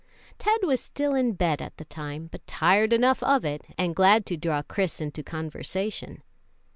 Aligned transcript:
Ted 0.39 0.57
was 0.63 0.81
still 0.81 1.13
in 1.13 1.33
bed 1.33 1.61
at 1.61 1.77
the 1.77 1.85
time, 1.85 2.25
but 2.31 2.47
tired 2.47 2.91
enough 2.91 3.21
of 3.21 3.45
it, 3.45 3.61
and 3.77 3.95
glad 3.95 4.25
to 4.25 4.35
draw 4.35 4.63
Chris 4.63 4.99
into 4.99 5.21
conversation. 5.21 6.23